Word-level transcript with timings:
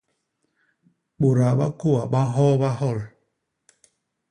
Bôdaa 1.19 1.53
ba 1.59 1.67
kôa 1.79 2.03
ba 2.11 2.21
nhooba 2.31 2.69
hyol. 2.79 2.99